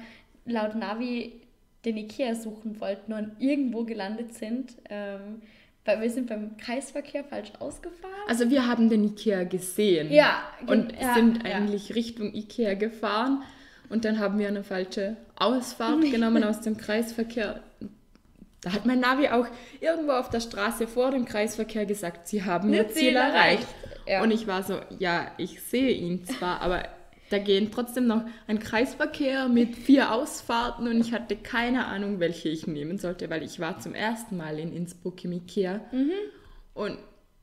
laut 0.46 0.74
Navi 0.74 1.40
den 1.84 1.96
Ikea 1.96 2.34
suchen 2.34 2.80
wollten 2.80 3.12
und 3.12 3.32
irgendwo 3.38 3.84
gelandet 3.84 4.34
sind. 4.34 4.76
Ähm, 4.88 5.42
weil 5.86 6.00
wir 6.00 6.10
sind 6.10 6.28
beim 6.28 6.56
Kreisverkehr 6.56 7.24
falsch 7.24 7.52
ausgefahren. 7.58 8.14
Also 8.28 8.50
wir 8.50 8.66
haben 8.66 8.88
den 8.88 9.04
Ikea 9.04 9.44
gesehen. 9.44 10.12
Ja. 10.12 10.42
Und 10.66 10.92
ja, 11.00 11.14
sind 11.14 11.44
eigentlich 11.44 11.90
ja. 11.90 11.94
Richtung 11.94 12.34
Ikea 12.34 12.74
gefahren. 12.74 13.42
Und 13.88 14.04
dann 14.04 14.18
haben 14.18 14.38
wir 14.38 14.48
eine 14.48 14.64
falsche 14.64 15.16
Ausfahrt 15.36 16.00
genommen 16.10 16.44
aus 16.44 16.60
dem 16.60 16.76
Kreisverkehr. 16.76 17.60
Da 18.62 18.72
hat 18.72 18.84
mein 18.84 18.98
Navi 18.98 19.28
auch 19.28 19.46
irgendwo 19.80 20.12
auf 20.12 20.28
der 20.28 20.40
Straße 20.40 20.88
vor 20.88 21.12
dem 21.12 21.24
Kreisverkehr 21.24 21.86
gesagt, 21.86 22.26
sie 22.26 22.42
haben 22.42 22.72
ihr 22.74 22.88
Ziel, 22.88 23.08
Ziel 23.08 23.16
erreicht. 23.16 23.36
erreicht. 23.36 23.68
Ja. 24.08 24.22
Und 24.22 24.30
ich 24.32 24.46
war 24.46 24.62
so, 24.62 24.80
ja, 24.98 25.30
ich 25.36 25.60
sehe 25.62 25.90
ihn 25.90 26.24
zwar, 26.24 26.60
aber 26.62 26.82
da 27.30 27.38
gehen 27.38 27.70
trotzdem 27.72 28.06
noch 28.06 28.22
ein 28.46 28.58
Kreisverkehr 28.58 29.48
mit 29.48 29.76
vier 29.76 30.12
Ausfahrten 30.12 30.86
und 30.86 31.00
ich 31.00 31.12
hatte 31.12 31.36
keine 31.36 31.86
Ahnung, 31.86 32.20
welche 32.20 32.48
ich 32.48 32.66
nehmen 32.66 32.98
sollte, 32.98 33.28
weil 33.30 33.42
ich 33.42 33.58
war 33.58 33.78
zum 33.78 33.94
ersten 33.94 34.36
Mal 34.36 34.58
in 34.58 34.72
Innsbruck 34.72 35.24
im 35.24 35.32
Ikea. 35.32 35.80
Mhm. 35.92 36.10
Und 36.74 36.98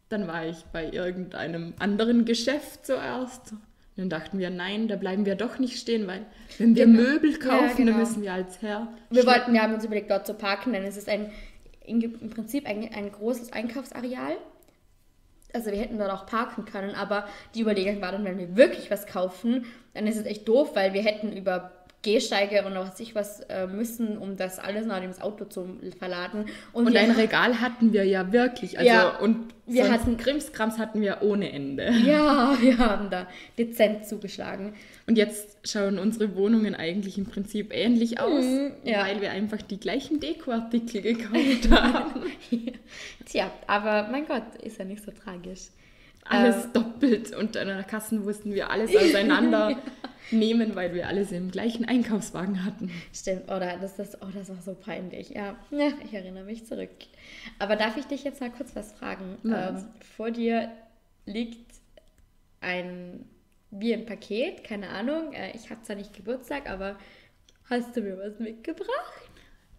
dann 0.09 0.27
war 0.27 0.45
ich 0.45 0.57
bei 0.71 0.89
irgendeinem 0.89 1.73
anderen 1.79 2.25
Geschäft 2.25 2.85
zuerst. 2.85 3.51
Und 3.51 3.59
dann 3.97 4.09
dachten 4.09 4.39
wir, 4.39 4.49
nein, 4.49 4.87
da 4.87 4.95
bleiben 4.95 5.25
wir 5.25 5.35
doch 5.35 5.59
nicht 5.59 5.79
stehen, 5.79 6.07
weil 6.07 6.25
wenn 6.57 6.75
wir 6.75 6.85
genau. 6.85 7.01
Möbel 7.01 7.37
kaufen, 7.37 7.69
ja, 7.69 7.73
genau. 7.75 7.91
dann 7.91 7.99
müssen 7.99 8.21
wir 8.21 8.33
als 8.33 8.61
Herr. 8.61 8.87
Wir 9.09 9.25
wollten, 9.25 9.53
wir 9.53 9.61
haben 9.61 9.73
uns 9.73 9.85
überlegt, 9.85 10.09
dort 10.09 10.25
zu 10.25 10.33
parken, 10.33 10.73
denn 10.73 10.83
es 10.83 10.97
ist 10.97 11.09
ein, 11.09 11.31
im 11.85 12.29
Prinzip 12.29 12.67
ein, 12.67 12.89
ein 12.93 13.11
großes 13.11 13.51
Einkaufsareal 13.53 14.37
also 15.53 15.71
wir 15.71 15.77
hätten 15.77 15.97
dort 15.97 16.11
auch 16.11 16.25
parken 16.25 16.65
können, 16.65 16.95
aber 16.95 17.27
die 17.55 17.61
Überlegung 17.61 18.01
war 18.01 18.11
dann, 18.11 18.25
wenn 18.25 18.37
wir 18.37 18.55
wirklich 18.55 18.89
was 18.91 19.05
kaufen, 19.05 19.65
dann 19.93 20.07
ist 20.07 20.17
es 20.17 20.25
echt 20.25 20.47
doof, 20.47 20.75
weil 20.75 20.93
wir 20.93 21.03
hätten 21.03 21.31
über 21.31 21.71
Gehsteige 22.03 22.63
und 22.65 22.75
was 22.75 22.99
ich 22.99 23.15
was 23.15 23.39
äh, 23.49 23.65
müssen, 23.65 24.17
um 24.17 24.35
das 24.35 24.59
alles 24.59 24.85
nach 24.85 24.99
dem 24.99 25.13
Auto 25.19 25.45
zu 25.45 25.77
verladen. 25.97 26.45
Und, 26.73 26.87
und 26.87 26.97
ein 26.97 27.11
Regal 27.11 27.61
hatten 27.61 27.93
wir 27.93 28.03
ja 28.03 28.31
wirklich. 28.31 28.77
Also, 28.77 28.87
ja, 28.87 29.17
und 29.17 29.53
wir 29.65 29.89
hatten 29.89 30.17
Krimskrams 30.17 30.77
hatten 30.77 31.01
wir 31.01 31.19
ohne 31.21 31.51
Ende. 31.51 31.91
Ja, 32.05 32.57
wir 32.61 32.77
haben 32.77 33.09
da 33.09 33.27
dezent 33.57 34.05
zugeschlagen. 34.05 34.73
Und 35.07 35.17
jetzt 35.17 35.57
schauen 35.63 35.97
unsere 35.97 36.35
Wohnungen 36.35 36.75
eigentlich 36.75 37.17
im 37.17 37.25
Prinzip 37.25 37.73
ähnlich 37.73 38.19
aus, 38.19 38.43
mhm, 38.43 38.71
ja. 38.83 39.05
weil 39.05 39.21
wir 39.21 39.31
einfach 39.31 39.61
die 39.61 39.79
gleichen 39.79 40.19
Dekoartikel 40.19 41.01
gekauft 41.01 41.71
haben. 41.71 42.23
Tja, 43.25 43.49
aber 43.65 44.09
mein 44.11 44.27
Gott, 44.27 44.43
ist 44.61 44.77
ja 44.77 44.85
nicht 44.85 45.03
so 45.03 45.11
tragisch. 45.11 45.69
Alles 46.25 46.65
ähm, 46.65 46.73
doppelt 46.73 47.35
und 47.35 47.57
an 47.57 47.67
der 47.67 47.83
Kassen 47.83 48.25
wussten 48.25 48.53
wir 48.53 48.69
alles 48.69 48.95
auseinander. 48.95 49.77
Nehmen, 50.31 50.75
weil 50.75 50.93
wir 50.93 51.07
alles 51.07 51.31
im 51.31 51.51
gleichen 51.51 51.85
Einkaufswagen 51.85 52.65
hatten. 52.65 52.91
Stimmt, 53.13 53.51
oder 53.51 53.77
das, 53.77 53.95
das, 53.95 54.21
oh, 54.21 54.27
das 54.33 54.49
war 54.49 54.61
so 54.61 54.73
peinlich. 54.73 55.29
Ja. 55.29 55.57
ja, 55.71 55.89
ich 56.03 56.13
erinnere 56.13 56.43
mich 56.43 56.65
zurück. 56.65 56.89
Aber 57.59 57.75
darf 57.75 57.97
ich 57.97 58.05
dich 58.05 58.23
jetzt 58.23 58.41
mal 58.41 58.51
kurz 58.51 58.75
was 58.75 58.93
fragen? 58.93 59.37
Ähm, 59.45 59.85
vor 60.15 60.31
dir 60.31 60.71
liegt 61.25 61.73
ein, 62.61 63.25
wie 63.71 63.93
ein 63.93 64.05
Paket, 64.05 64.63
keine 64.63 64.89
Ahnung. 64.89 65.33
Äh, 65.33 65.55
ich 65.55 65.69
habe 65.69 65.81
zwar 65.81 65.95
nicht 65.95 66.13
Geburtstag, 66.13 66.69
aber 66.69 66.97
hast 67.69 67.95
du 67.95 68.01
mir 68.01 68.17
was 68.17 68.39
mitgebracht? 68.39 69.29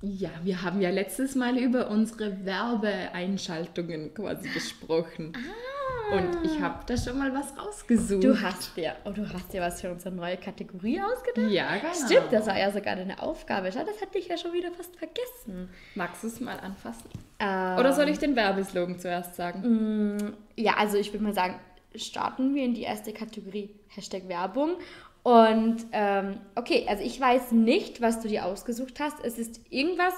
Ja, 0.03 0.31
wir 0.43 0.61
haben 0.61 0.83
ja 0.83 0.91
letztes 0.91 1.35
Mal 1.35 1.57
über 1.57 1.89
unsere 1.89 2.45
Werbeeinschaltungen 2.45 4.13
quasi 4.13 4.49
gesprochen. 4.51 5.33
Ah. 5.35 5.74
Und 6.13 6.45
ich 6.45 6.61
habe 6.61 6.81
da 6.87 6.97
schon 6.97 7.19
mal 7.19 7.35
was 7.35 7.57
rausgesucht. 7.59 8.23
Du 8.23 8.41
hast 8.41 8.77
dir, 8.77 8.95
oh, 9.05 9.11
du 9.11 9.27
hast 9.33 9.53
dir 9.53 9.61
was 9.61 9.81
für 9.81 9.91
unsere 9.91 10.15
neue 10.15 10.37
Kategorie 10.37 11.01
ausgedacht? 11.01 11.51
Ja, 11.51 11.77
genau. 11.77 11.93
Stimmt, 11.95 12.33
das 12.33 12.47
war 12.47 12.59
ja 12.59 12.71
sogar 12.71 12.97
deine 12.97 13.21
Aufgabe. 13.23 13.73
Schau, 13.73 13.85
das 13.85 14.01
hatte 14.01 14.19
ich 14.19 14.29
ja 14.29 14.37
schon 14.37 14.53
wieder 14.53 14.71
fast 14.73 14.97
vergessen. 14.97 15.71
Magst 15.95 16.23
du 16.23 16.29
es 16.29 16.41
mal 16.41 16.59
anfassen? 16.61 17.09
Ähm, 17.39 17.79
Oder 17.79 17.93
soll 17.93 18.09
ich 18.09 18.19
den 18.19 18.37
Werbeslogan 18.37 18.99
zuerst 18.99 19.35
sagen? 19.35 20.37
Ja, 20.57 20.75
also 20.77 20.99
ich 20.99 21.13
würde 21.13 21.25
mal 21.25 21.35
sagen, 21.35 21.59
starten 21.95 22.55
wir 22.55 22.65
in 22.65 22.75
die 22.75 22.83
erste 22.83 23.13
Kategorie 23.13 23.71
Hashtag 23.89 24.29
Werbung. 24.29 24.77
Und 25.23 25.87
ähm, 25.93 26.41
okay, 26.55 26.87
also 26.89 27.03
ich 27.03 27.19
weiß 27.19 27.53
nicht, 27.53 28.03
was 28.03 28.21
du 28.21 28.29
dir 28.29 28.45
ausgesucht 28.45 29.01
hast. 29.01 29.25
Es 29.25 29.39
ist 29.39 29.61
irgendwas 29.71 30.15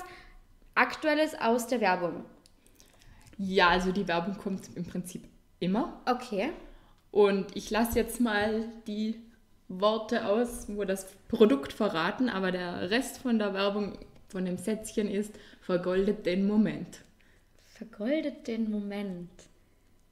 Aktuelles 0.75 1.40
aus 1.40 1.69
der 1.69 1.81
Werbung. 1.81 2.25
Ja, 3.38 3.69
also 3.69 3.93
die 3.93 4.09
Werbung 4.09 4.37
kommt 4.37 4.76
im 4.76 4.85
Prinzip 4.85 5.28
immer. 5.60 6.00
Okay. 6.06 6.50
Und 7.10 7.56
ich 7.56 7.70
lasse 7.70 7.98
jetzt 7.98 8.20
mal 8.20 8.68
die 8.86 9.20
Worte 9.68 10.26
aus, 10.26 10.66
wo 10.68 10.84
das 10.84 11.06
Produkt 11.28 11.72
verraten, 11.72 12.28
aber 12.28 12.52
der 12.52 12.90
Rest 12.90 13.18
von 13.18 13.38
der 13.38 13.54
Werbung 13.54 13.98
von 14.28 14.44
dem 14.44 14.58
Sätzchen 14.58 15.08
ist, 15.08 15.32
vergoldet 15.60 16.26
den 16.26 16.46
Moment. 16.46 17.00
Vergoldet 17.64 18.46
den 18.46 18.70
Moment. 18.70 19.30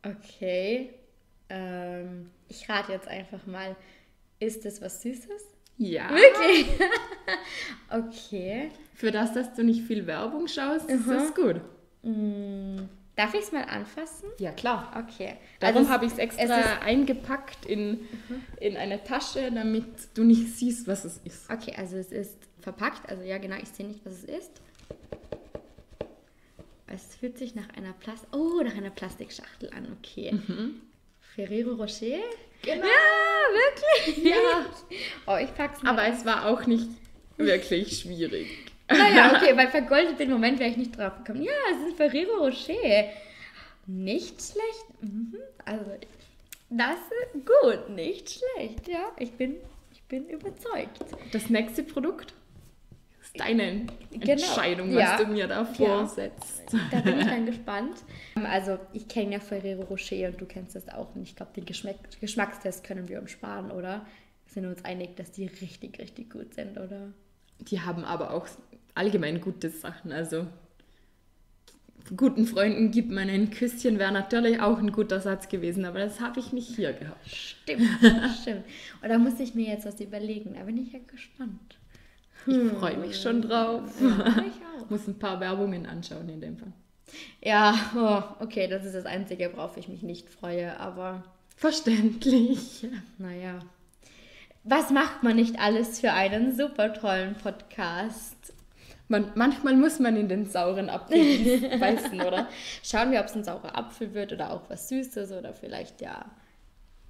Okay. 0.03 0.91
Ähm, 1.49 2.31
ich 2.49 2.69
rate 2.69 2.93
jetzt 2.93 3.09
einfach 3.09 3.47
mal, 3.47 3.77
ist 4.41 4.65
das 4.65 4.81
was 4.83 5.03
Süßes? 5.03 5.43
Ja. 5.79 6.09
Wirklich? 6.11 6.67
okay. 7.91 8.71
Für 8.95 9.11
das, 9.11 9.33
dass 9.35 9.55
du 9.55 9.63
nicht 9.65 9.83
viel 9.83 10.07
Werbung 10.07 10.47
schaust, 10.49 10.89
ist 10.89 11.07
Mhm. 11.07 11.11
das 11.11 11.35
gut. 11.35 11.61
Mm, 12.03 12.85
darf 13.17 13.35
ich 13.35 13.41
es 13.41 13.53
mal 13.53 13.65
anfassen? 13.65 14.29
Ja, 14.39 14.53
klar. 14.53 15.07
Okay. 15.09 15.37
Darum 15.61 15.77
Also 15.79 15.91
habe 15.91 16.07
ich 16.07 16.13
es 16.13 16.19
extra 16.19 16.79
eingepackt 16.81 17.67
in, 17.67 18.07
in 18.61 18.77
eine 18.77 19.03
Tasche, 19.05 19.51
damit 19.53 19.85
du 20.15 20.25
nicht 20.25 20.57
siehst, 20.57 20.87
was 20.89 21.05
es 21.05 21.19
ist. 21.25 21.51
Okay, 21.51 21.75
also 21.77 21.97
es 21.97 22.11
ist 22.13 22.37
verpackt. 22.61 23.09
Also 23.09 23.23
ja, 23.23 23.39
genau, 23.39 23.57
ich 23.57 23.69
sehe 23.69 23.87
nicht, 23.87 24.05
was 24.05 24.15
es 24.15 24.25
ist. 24.25 24.51
Es 26.87 27.17
fühlt 27.17 27.39
sich 27.39 27.55
nach 27.55 27.69
einer 27.77 27.93
Plast 27.93 28.27
oh, 28.33 28.61
nach 28.63 28.77
einer 28.77 28.91
Plastikschachtel 28.91 29.71
an. 29.71 29.97
Okay. 29.99 30.39
Ferrero 31.35 31.75
Rocher? 31.75 32.23
Genau. 32.63 32.87
Ja, 32.87 34.05
wirklich? 34.07 34.25
Ja. 34.25 34.67
Oh, 35.27 35.37
ich 35.43 35.55
pack's 35.55 35.83
mal. 35.83 35.91
Aber 35.91 36.07
es 36.07 36.25
war 36.25 36.47
auch 36.47 36.67
nicht 36.67 36.89
wirklich 37.37 37.99
schwierig. 38.01 38.74
Naja, 38.91 39.33
okay, 39.37 39.55
bei 39.55 39.67
vergoldet 39.69 40.19
den 40.19 40.31
Moment 40.31 40.59
wäre 40.59 40.71
ich 40.71 40.77
nicht 40.77 40.97
drauf 40.97 41.13
gekommen. 41.25 41.43
Ja, 41.43 41.53
es 41.73 41.89
ist 41.89 41.97
Ferrero 41.97 42.45
Rocher. 42.45 43.09
Nicht 43.87 44.41
schlecht. 44.43 45.03
Mhm. 45.03 45.35
Also, 45.65 45.91
das 46.71 46.97
ist 47.35 47.45
gut, 47.47 47.91
nicht 47.91 48.31
schlecht. 48.31 48.89
Ja, 48.89 49.11
ich 49.19 49.33
bin, 49.33 49.57
ich 49.93 50.03
bin 50.05 50.27
überzeugt. 50.29 50.99
Das 51.33 51.51
nächste 51.51 51.83
Produkt 51.83 52.33
ist 53.23 53.39
deine 53.39 53.87
Genau. 54.11 54.33
Entscheidung, 54.33 54.95
was 54.95 55.03
Ja. 55.03 55.17
du 55.19 55.27
mir 55.27 55.47
da 55.47 55.61
Ja. 55.61 55.65
vorsetzt. 55.65 56.63
Da 56.91 57.01
bin 57.01 57.19
ich 57.21 57.27
dann 57.27 57.47
gespannt. 57.47 58.03
Also, 58.43 58.79
ich 58.95 59.07
kenne 59.09 59.33
ja 59.35 59.41
Ferrero 59.41 59.83
Rocher 59.83 60.29
und 60.29 60.41
du 60.41 60.47
kennst 60.47 60.75
das 60.77 60.89
auch. 60.89 61.15
Und 61.15 61.23
ich 61.23 61.37
glaube, 61.37 61.53
den 61.55 61.67
Geschmack 61.67 61.97
Geschmackstest 62.21 62.85
können 62.85 63.09
wir 63.09 63.21
uns 63.21 63.31
sparen, 63.33 63.71
oder? 63.71 64.07
Wir 64.47 64.53
sind 64.63 64.67
uns 64.67 64.85
einig, 64.85 65.17
dass 65.17 65.31
die 65.33 65.47
richtig, 65.47 65.99
richtig 65.99 66.31
gut 66.31 66.55
sind, 66.55 66.79
oder? 66.79 67.13
Die 67.69 67.81
haben 67.81 68.05
aber 68.05 68.33
auch 68.33 68.47
allgemein 68.95 69.41
gute 69.41 69.71
Sachen. 69.71 70.13
Also 70.13 70.47
guten 72.17 72.47
Freunden 72.47 72.91
gibt 72.91 73.11
man 73.11 73.29
ein 73.29 73.51
Küsschen, 73.51 73.99
wäre 73.99 74.13
natürlich 74.13 74.61
auch 74.61 74.79
ein 74.79 74.93
guter 74.93 75.21
Satz 75.21 75.49
gewesen, 75.49 75.85
aber 75.85 76.01
das 76.01 76.21
habe 76.21 76.41
ich 76.41 76.53
nicht 76.53 76.77
hier 76.77 76.93
gehabt. 76.93 77.27
Stimmt, 77.27 77.89
stimmt. 78.43 78.65
Und 79.03 79.09
da 79.09 79.19
muss 79.19 79.41
ich 79.41 79.55
mir 79.55 79.69
jetzt 79.69 79.87
was 79.87 80.01
überlegen. 80.01 80.55
Da 80.55 80.65
bin 80.65 80.77
ich 80.77 80.93
ja 80.93 80.99
gespannt. 81.07 81.79
Ich 82.47 82.73
freue 82.73 82.99
mich 82.99 83.21
schon 83.21 83.41
drauf. 83.41 83.83
Ja, 84.01 84.45
ich 84.47 84.83
auch. 84.83 84.91
Muss 84.91 85.09
ein 85.09 85.19
paar 85.19 85.41
Werbungen 85.41 85.87
anschauen 85.87 86.29
in 86.29 86.43
dem 86.43 86.59
Fall. 86.59 86.73
Ja, 87.43 87.75
oh, 87.97 88.45
okay, 88.45 88.69
das 88.69 88.85
ist 88.85 88.95
das 88.95 89.07
Einzige, 89.07 89.51
worauf 89.55 89.79
ich 89.79 89.89
mich 89.89 90.03
nicht 90.03 90.29
freue. 90.29 90.79
Aber 90.79 91.25
Verständlich. 91.57 92.87
naja. 93.19 93.61
Was 94.65 94.91
macht 94.91 95.23
man 95.23 95.37
nicht 95.37 95.59
alles 95.61 96.01
für 96.01 96.13
einen 96.13 96.57
super 96.57 96.93
tollen 96.95 97.35
Podcast? 97.35 98.55
Man, 99.09 99.31
manchmal 99.35 99.77
muss 99.77 99.99
man 99.99 100.17
in 100.17 100.29
den 100.29 100.47
sauren 100.47 100.89
Apfel 100.89 101.19
beißen, 101.79 102.21
oder? 102.23 102.49
Schauen 102.83 103.13
wir, 103.13 103.21
ob 103.21 103.27
es 103.27 103.35
ein 103.35 103.45
saurer 103.45 103.77
Apfel 103.77 104.15
wird 104.15 104.33
oder 104.33 104.51
auch 104.53 104.63
was 104.71 104.89
Süßes 104.89 105.33
oder 105.33 105.53
vielleicht 105.53 106.01
ja 106.01 106.25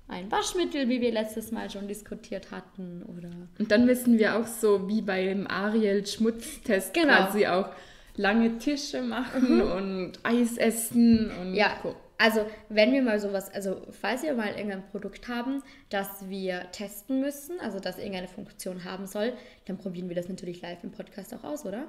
ein 0.08 0.30
Waschmittel, 0.32 0.88
wie 0.88 1.00
wir 1.00 1.12
letztes 1.12 1.52
Mal 1.52 1.70
schon 1.70 1.86
diskutiert 1.86 2.50
hatten. 2.50 3.04
Oder 3.04 3.30
Und 3.60 3.70
dann 3.70 3.86
müssen 3.86 4.18
wir 4.18 4.36
auch 4.36 4.46
so 4.46 4.88
wie 4.88 5.00
beim 5.02 5.46
Ariel-Schmutztest 5.46 6.92
Genau. 6.92 7.06
quasi 7.14 7.46
auch 7.46 7.68
lange 8.16 8.58
Tische 8.58 9.00
machen 9.00 9.62
und 9.62 10.12
Eis 10.24 10.56
essen 10.58 11.30
und 11.40 11.54
Ja, 11.54 11.76
Co. 11.80 11.94
also 12.18 12.46
wenn 12.68 12.92
wir 12.92 13.02
mal 13.02 13.18
sowas, 13.18 13.52
also 13.52 13.82
falls 13.90 14.22
wir 14.22 14.34
mal 14.34 14.54
irgendein 14.54 14.86
Produkt 14.90 15.28
haben, 15.28 15.62
das 15.90 16.28
wir 16.28 16.70
testen 16.72 17.20
müssen, 17.20 17.60
also 17.60 17.80
das 17.80 17.98
irgendeine 17.98 18.28
Funktion 18.28 18.84
haben 18.84 19.06
soll, 19.06 19.32
dann 19.66 19.78
probieren 19.78 20.08
wir 20.08 20.16
das 20.16 20.28
natürlich 20.28 20.62
live 20.62 20.82
im 20.84 20.92
Podcast 20.92 21.34
auch 21.34 21.44
aus, 21.44 21.64
oder? 21.64 21.86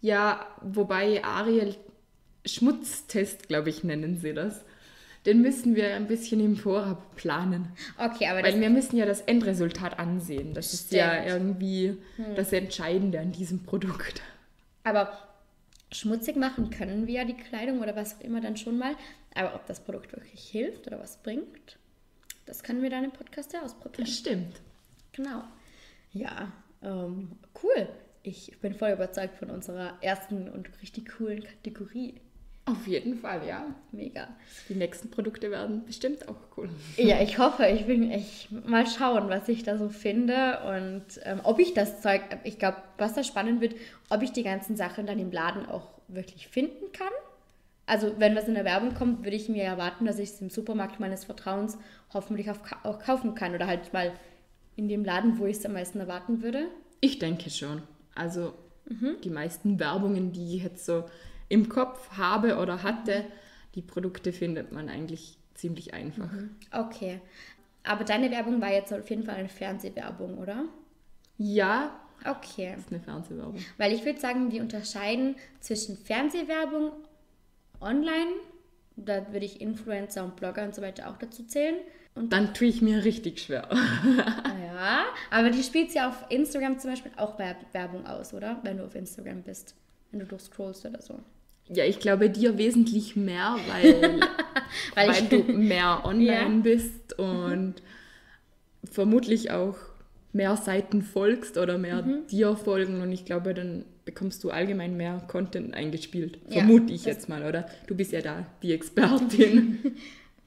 Ja, 0.00 0.46
wobei 0.62 1.22
Ariel 1.22 1.76
Schmutztest, 2.44 3.46
glaube 3.46 3.70
ich, 3.70 3.84
nennen 3.84 4.18
sie 4.18 4.34
das. 4.34 4.64
Den 5.26 5.40
müssen 5.40 5.76
wir 5.76 5.94
ein 5.94 6.08
bisschen 6.08 6.40
im 6.40 6.56
Vorab 6.56 7.14
planen. 7.14 7.68
Okay, 7.96 8.26
aber 8.26 8.42
das, 8.42 8.52
Weil 8.52 8.60
wir 8.60 8.70
müssen 8.70 8.96
ja 8.96 9.06
das 9.06 9.20
Endresultat 9.20 10.00
ansehen. 10.00 10.52
Das 10.52 10.74
ist 10.74 10.92
ja 10.92 11.12
Stimmt. 11.12 11.26
Hm. 11.26 11.32
irgendwie 11.32 11.98
das 12.34 12.52
Entscheidende 12.52 13.20
an 13.20 13.30
diesem 13.30 13.62
Produkt. 13.62 14.20
aber 14.82 15.16
schmutzig 15.92 16.36
machen 16.36 16.70
können 16.70 17.06
wir 17.06 17.14
ja 17.14 17.24
die 17.24 17.36
Kleidung 17.36 17.80
oder 17.80 17.96
was 17.96 18.16
auch 18.16 18.20
immer 18.20 18.40
dann 18.40 18.56
schon 18.56 18.78
mal. 18.78 18.94
Aber 19.34 19.54
ob 19.54 19.66
das 19.66 19.80
Produkt 19.80 20.12
wirklich 20.12 20.42
hilft 20.42 20.86
oder 20.86 20.98
was 20.98 21.22
bringt, 21.22 21.78
das 22.46 22.62
können 22.62 22.82
wir 22.82 22.90
dann 22.90 23.04
im 23.04 23.12
Podcast 23.12 23.52
ja 23.52 23.62
ausprobieren. 23.62 24.04
Das 24.04 24.16
stimmt. 24.16 24.60
Genau. 25.12 25.44
Ja, 26.12 26.52
ähm, 26.82 27.32
cool. 27.62 27.88
Ich 28.22 28.58
bin 28.60 28.74
voll 28.74 28.90
überzeugt 28.90 29.36
von 29.36 29.50
unserer 29.50 29.98
ersten 30.00 30.48
und 30.48 30.70
richtig 30.80 31.16
coolen 31.16 31.42
Kategorie. 31.42 32.20
Auf 32.64 32.86
jeden 32.86 33.16
Fall, 33.18 33.46
ja. 33.46 33.66
Mega. 33.90 34.28
Die 34.68 34.74
nächsten 34.76 35.10
Produkte 35.10 35.50
werden 35.50 35.84
bestimmt 35.84 36.28
auch 36.28 36.36
cool. 36.56 36.68
Ja, 36.96 37.20
ich 37.20 37.38
hoffe, 37.38 37.66
ich 37.66 37.86
bin 37.86 38.10
echt 38.10 38.52
mal 38.52 38.86
schauen, 38.86 39.28
was 39.28 39.48
ich 39.48 39.64
da 39.64 39.76
so 39.78 39.88
finde 39.88 40.60
und 40.68 41.04
ähm, 41.24 41.40
ob 41.42 41.58
ich 41.58 41.74
das 41.74 42.00
Zeug, 42.02 42.20
ich 42.44 42.58
glaube, 42.60 42.76
was 42.98 43.14
da 43.14 43.24
spannend 43.24 43.60
wird, 43.60 43.74
ob 44.10 44.22
ich 44.22 44.30
die 44.32 44.44
ganzen 44.44 44.76
Sachen 44.76 45.06
dann 45.06 45.18
im 45.18 45.32
Laden 45.32 45.66
auch 45.66 45.88
wirklich 46.06 46.46
finden 46.48 46.92
kann. 46.92 47.12
Also, 47.86 48.14
wenn 48.18 48.36
was 48.36 48.46
in 48.46 48.54
der 48.54 48.64
Werbung 48.64 48.94
kommt, 48.94 49.24
würde 49.24 49.36
ich 49.36 49.48
mir 49.48 49.64
erwarten, 49.64 50.04
dass 50.04 50.20
ich 50.20 50.30
es 50.30 50.40
im 50.40 50.48
Supermarkt 50.48 51.00
meines 51.00 51.24
Vertrauens 51.24 51.76
hoffentlich 52.14 52.48
auch, 52.48 52.62
ka- 52.62 52.78
auch 52.84 53.00
kaufen 53.00 53.34
kann 53.34 53.54
oder 53.56 53.66
halt 53.66 53.92
mal 53.92 54.12
in 54.76 54.86
dem 54.88 55.04
Laden, 55.04 55.38
wo 55.40 55.46
ich 55.46 55.56
es 55.56 55.66
am 55.66 55.72
meisten 55.72 55.98
erwarten 55.98 56.42
würde. 56.42 56.68
Ich 57.00 57.18
denke 57.18 57.50
schon. 57.50 57.82
Also 58.14 58.54
Mhm. 58.88 59.16
die 59.24 59.30
meisten 59.30 59.80
Werbungen, 59.80 60.30
die 60.32 60.56
ich 60.56 60.62
jetzt 60.62 60.86
so 60.86 61.04
im 61.52 61.68
Kopf 61.68 62.16
habe 62.16 62.56
oder 62.58 62.82
hatte, 62.82 63.24
die 63.74 63.82
Produkte 63.82 64.32
findet 64.32 64.72
man 64.72 64.88
eigentlich 64.88 65.36
ziemlich 65.54 65.92
einfach. 65.94 66.30
Okay. 66.72 67.20
Aber 67.84 68.04
deine 68.04 68.30
Werbung 68.30 68.60
war 68.60 68.72
jetzt 68.72 68.92
auf 68.92 69.08
jeden 69.10 69.24
Fall 69.24 69.34
eine 69.36 69.48
Fernsehwerbung, 69.48 70.38
oder? 70.38 70.64
Ja, 71.38 71.98
Okay. 72.24 72.72
das 72.76 72.84
ist 72.86 72.92
eine 72.92 73.00
Fernsehwerbung. 73.02 73.56
Weil 73.78 73.92
ich 73.92 74.04
würde 74.04 74.20
sagen, 74.20 74.52
wir 74.52 74.62
unterscheiden 74.62 75.34
zwischen 75.60 75.96
Fernsehwerbung, 75.96 76.92
online, 77.80 78.30
da 78.96 79.26
würde 79.32 79.44
ich 79.44 79.60
Influencer 79.60 80.22
und 80.24 80.36
Blogger 80.36 80.64
und 80.64 80.74
so 80.74 80.82
weiter 80.82 81.10
auch 81.10 81.16
dazu 81.16 81.42
zählen. 81.44 81.76
Und 82.14 82.32
Dann 82.32 82.54
tue 82.54 82.68
ich 82.68 82.80
mir 82.82 83.04
richtig 83.04 83.40
schwer. 83.40 83.68
ja, 83.72 85.04
aber 85.30 85.50
die 85.50 85.62
spielt 85.62 85.92
ja 85.94 86.08
auf 86.10 86.26
Instagram 86.28 86.78
zum 86.78 86.90
Beispiel 86.90 87.12
auch 87.16 87.38
Werb- 87.38 87.64
Werbung 87.72 88.06
aus, 88.06 88.32
oder? 88.34 88.60
Wenn 88.62 88.76
du 88.78 88.84
auf 88.84 88.94
Instagram 88.94 89.42
bist, 89.42 89.74
wenn 90.10 90.20
du 90.20 90.26
durchscrollst 90.26 90.84
oder 90.86 91.00
so. 91.02 91.18
Ja, 91.68 91.84
ich 91.84 92.00
glaube 92.00 92.28
dir 92.30 92.58
wesentlich 92.58 93.16
mehr, 93.16 93.56
weil, 93.66 94.20
Weil 94.94 95.08
weil, 95.08 95.28
du 95.28 95.42
mehr 95.52 96.02
online 96.04 96.56
Ja. 96.56 96.60
bist 96.62 97.18
und 97.18 97.74
vermutlich 98.84 99.50
auch 99.50 99.76
mehr 100.32 100.56
Seiten 100.56 101.02
folgst 101.02 101.58
oder 101.58 101.78
mehr 101.78 102.02
Mhm. 102.02 102.26
dir 102.30 102.56
folgen 102.56 103.00
und 103.02 103.12
ich 103.12 103.24
glaube, 103.24 103.54
dann 103.54 103.84
bekommst 104.04 104.42
du 104.42 104.50
allgemein 104.50 104.96
mehr 104.96 105.22
Content 105.28 105.74
eingespielt. 105.74 106.38
Ja, 106.48 106.64
Vermute 106.64 106.92
ich 106.92 107.04
jetzt 107.04 107.28
mal, 107.28 107.44
oder? 107.44 107.66
Du 107.86 107.94
bist 107.94 108.12
ja 108.12 108.20
da 108.22 108.46
die 108.62 108.72
Expertin. 108.72 109.78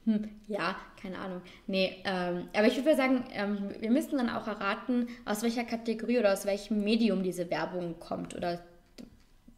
Hm, 0.07 0.29
ja, 0.47 0.75
keine 1.01 1.17
Ahnung. 1.17 1.41
Nee, 1.65 1.95
ähm, 2.05 2.43
aber 2.55 2.67
ich 2.67 2.75
würde 2.77 2.95
sagen, 2.95 3.23
ähm, 3.33 3.71
wir 3.79 3.89
müssen 3.89 4.17
dann 4.19 4.29
auch 4.29 4.45
erraten, 4.47 5.07
aus 5.25 5.41
welcher 5.41 5.63
Kategorie 5.63 6.19
oder 6.19 6.31
aus 6.33 6.45
welchem 6.45 6.83
Medium 6.83 7.23
diese 7.23 7.49
Werbung 7.49 7.95
kommt 7.99 8.35
oder 8.35 8.59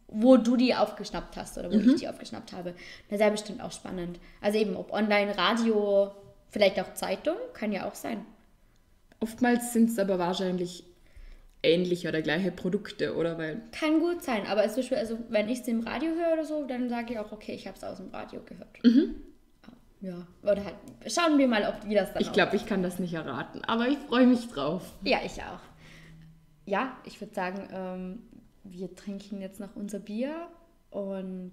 wo 0.08 0.36
du 0.36 0.56
die 0.56 0.74
aufgeschnappt 0.74 1.36
hast 1.36 1.58
oder 1.58 1.70
wo 1.70 1.76
mhm. 1.76 1.90
ich 1.90 2.00
die 2.00 2.08
aufgeschnappt 2.08 2.52
habe. 2.52 2.74
Das 3.10 3.18
wäre 3.18 3.30
bestimmt 3.30 3.62
auch 3.62 3.72
spannend. 3.72 4.18
Also 4.40 4.58
eben, 4.58 4.76
ob 4.76 4.92
online, 4.92 5.36
Radio, 5.36 6.10
vielleicht 6.48 6.80
auch 6.80 6.94
Zeitung, 6.94 7.36
kann 7.52 7.72
ja 7.72 7.86
auch 7.86 7.94
sein. 7.94 8.24
Oftmals 9.20 9.72
sind 9.72 9.90
es 9.90 9.98
aber 9.98 10.18
wahrscheinlich 10.18 10.84
ähnliche 11.62 12.08
oder 12.08 12.22
gleiche 12.22 12.52
Produkte, 12.52 13.16
oder? 13.16 13.36
Weil 13.36 13.62
Kann 13.72 14.00
gut 14.00 14.22
sein, 14.22 14.46
aber 14.46 14.64
zum 14.68 14.76
Beispiel, 14.76 14.98
also 14.98 15.18
wenn 15.28 15.48
ich 15.48 15.60
es 15.60 15.68
im 15.68 15.80
Radio 15.80 16.10
höre 16.12 16.32
oder 16.34 16.44
so, 16.44 16.64
dann 16.64 16.88
sage 16.88 17.14
ich 17.14 17.18
auch, 17.18 17.32
okay, 17.32 17.52
ich 17.52 17.66
habe 17.66 17.76
es 17.76 17.84
aus 17.84 17.98
dem 17.98 18.10
Radio 18.10 18.40
gehört. 18.44 18.82
Mhm. 18.84 19.16
Ja, 20.00 20.26
oder 20.42 20.64
halt, 20.64 20.76
schauen 21.08 21.38
wir 21.38 21.48
mal, 21.48 21.64
ob 21.64 21.88
wir 21.88 22.00
das 22.00 22.12
dann 22.12 22.22
Ich 22.22 22.32
glaube, 22.32 22.54
ich 22.54 22.66
kann 22.66 22.84
das 22.84 23.00
nicht 23.00 23.14
erraten, 23.14 23.64
aber 23.64 23.88
ich 23.88 23.98
freue 23.98 24.26
mich 24.26 24.46
drauf. 24.48 24.94
Ja, 25.02 25.18
ich 25.24 25.42
auch. 25.42 25.60
Ja, 26.66 26.96
ich 27.04 27.20
würde 27.20 27.34
sagen, 27.34 27.68
ähm, 27.72 28.22
wir 28.70 28.94
trinken 28.94 29.40
jetzt 29.40 29.60
noch 29.60 29.76
unser 29.76 29.98
Bier 29.98 30.48
und 30.90 31.52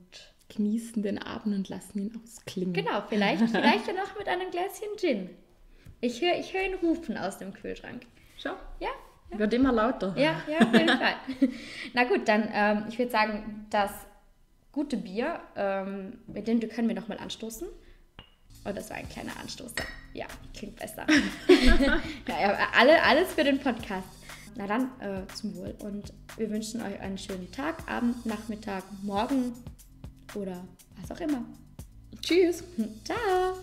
genießen 0.50 1.02
den 1.02 1.18
Abend 1.18 1.56
und 1.56 1.70
lassen 1.70 2.00
ihn 2.00 2.22
ausklingen. 2.24 2.74
Genau, 2.74 3.02
vielleicht, 3.08 3.42
vielleicht 3.50 3.88
ja 3.88 3.94
noch 3.94 4.18
mit 4.18 4.28
einem 4.28 4.52
Gläschen 4.52 4.98
Gin. 4.98 5.30
Ich 6.02 6.22
höre 6.22 6.38
ich 6.38 6.54
hör 6.54 6.64
ihn 6.64 6.76
rufen 6.76 7.18
aus 7.18 7.38
dem 7.38 7.54
Kühlschrank. 7.54 8.06
Schau. 8.38 8.52
Ja. 8.80 8.90
ja. 9.32 9.40
Wird 9.40 9.54
immer 9.54 9.72
lauter. 9.72 10.14
Ja, 10.18 10.42
ja, 10.48 10.60
auf 10.60 10.74
jeden 10.74 10.90
Fall. 10.90 11.16
Na 11.94 12.04
gut, 12.04 12.28
dann, 12.28 12.50
ähm, 12.54 12.86
ich 12.90 13.00
würde 13.00 13.12
sagen, 13.12 13.66
das 13.70 13.92
gute 14.72 14.98
Bier, 14.98 15.40
ähm, 15.56 16.20
mit 16.28 16.48
dem 16.48 16.60
können 16.70 16.88
wir 16.88 16.96
nochmal 16.96 17.18
anstoßen. 17.18 17.68
Oh, 18.68 18.72
das 18.74 18.90
war 18.90 18.98
ein 18.98 19.08
kleiner 19.08 19.32
Anstoß. 19.40 19.74
Ja, 20.14 20.26
klingt 20.56 20.76
besser. 20.76 21.06
ja, 22.28 22.58
alle, 22.78 23.02
alles 23.04 23.34
für 23.34 23.44
den 23.44 23.60
Podcast. 23.60 24.08
Na 24.56 24.68
dann, 24.68 24.90
äh, 25.00 25.28
zum 25.34 25.56
Wohl. 25.56 25.76
Und 25.80 26.14
wir 26.38 26.50
wünschen 26.50 26.82
euch 26.82 27.00
einen 27.00 27.18
schönen 27.18 27.52
Tag, 27.52 27.90
Abend, 27.90 28.26
Nachmittag, 28.26 28.84
Morgen 29.04 29.54
oder 30.34 30.66
was 31.02 31.12
auch 31.12 31.20
immer. 31.20 31.44
Tschüss. 32.22 32.64
Ciao. 33.04 33.58